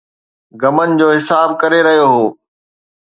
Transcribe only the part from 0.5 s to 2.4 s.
غمن جو حساب ڪري رهيو هو